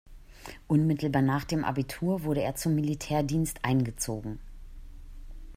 [0.67, 4.39] Unmittelbar nach dem Abitur wurde er zum Militärdienst eingezogen.